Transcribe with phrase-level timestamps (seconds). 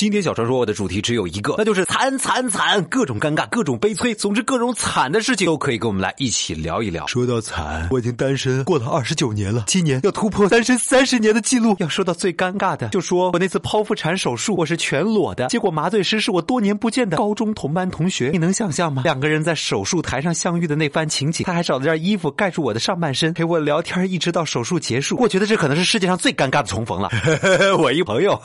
[0.00, 7.06] 今天小传说我的主题只有一个，那就是惨惨惨，各种尴尬，各种悲催，总之各种惨的事情都可以跟我们来一起聊一聊。
[7.06, 11.76] 说到惨，我已经单身过了二十九年了，今年要突破单身三十年的记录。
[11.80, 19.02] 要说到最尴尬的，就说我那次剖腹产手术，我是全裸的，结果麻醉师是我多年不见的高中同班同学，你能想象吗？
[19.04, 25.18] 两个人在手术台上相遇的那番情景，他还找了件衣服盖住我的上半身，陪我聊天，一直到手术结束。
[25.18, 27.10] 我觉得这可能是世界上最尴尬的重逢了。
[27.78, 28.40] 我一朋友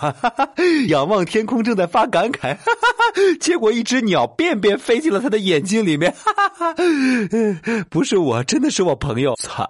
[0.89, 6.13] 仰望天空，正在发感慨， 哈哈哈，结果一只鸟便便飞进了他的眼睛里面。
[6.23, 9.67] 哈哈哈，不是我，真的是我朋友，惨，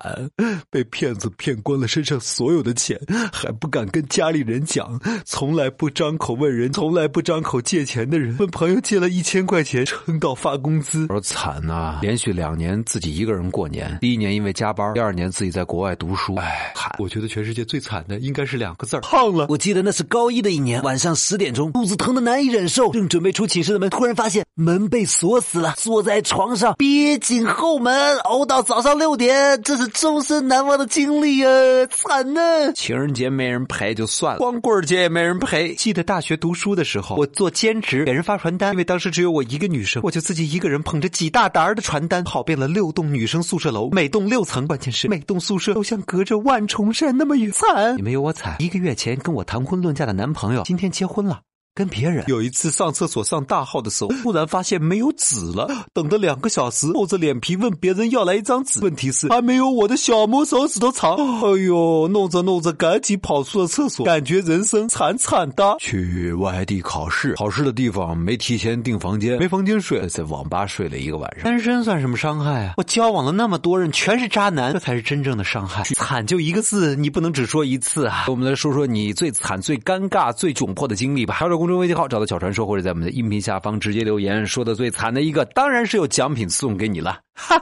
[0.70, 3.00] 被骗子骗光了身上所有的钱，
[3.32, 11.06] 还不敢跟家里人讲，从来不张口问人，从来不张口借钱的人，问朋友借了一千块钱，撑到发工资。
[11.10, 16.96] 我说惨呐，连续两年自己一个人过年，第一年因为加班，第二年自己在国外读书，哎，惨。
[17.00, 19.48] 我觉得全世界最惨的应该是两个字儿，胖了。
[19.50, 31.50] 我记得那是高一的一年，晚上十点钟，肚子疼的难以忍受，正准备出寝室的门，突然发现门被锁死了，坐在床上憋紧后门，熬到早上六点，这是终身难忘的经历啊，
[31.90, 32.74] 惨呢！
[32.74, 35.74] 情人节没人陪就算了，光棍节也没人陪。
[35.76, 47.98] 记得大学读书的时候，我做兼职给人发传单，因为当时只有我一个女生，我就自己一个人捧着几大沓的传单，跑遍了六栋女生宿舍楼，每栋六层，关键是每栋宿舍都像隔着万重山那么远，惨！
[47.98, 48.56] 你没有我惨。
[48.60, 51.42] 一个月前跟我谈婚论嫁的男朋友，今天结婚了。
[51.76, 61.18] 跟别人有一次上厕所上大号的时候，突然发现没有纸了，等了两个小时，厚着脸皮问别人要来一张纸，问题是还没有我的小拇手指头长。
[61.18, 65.76] 哎呦，弄着弄着，赶紧跑出了厕所，感觉人生惨惨的。
[65.78, 71.44] 去外地考试，考试的地方没提前订房间，没房间睡，在网吧睡了一个晚上。
[71.44, 72.76] 单身算什么伤害啊？
[72.78, 75.84] 我交往了那么多人，全是渣男，这才是真正的伤害。
[75.96, 78.28] 惨就一个字，你不能只说一次啊。
[78.30, 81.36] 我们来说说你最惨、最尴尬、最窘迫的经历吧。
[81.66, 87.20] 公众微信号找到小传说，或者在我们的音频下方直接留言，说的最惨的一个，当然是有奖品送给你了。
[87.34, 87.60] 哈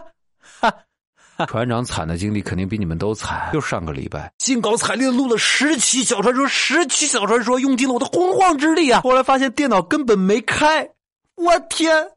[0.60, 0.74] 哈，
[1.48, 3.50] 船长惨的经历肯定比你们都惨。
[3.54, 9.00] 就上个礼拜，兴高采烈的录了十期小传说，十期小传说，用尽了我的洪荒之力啊！
[9.00, 10.90] 后来发现电脑根本没开，
[11.36, 12.10] 我天！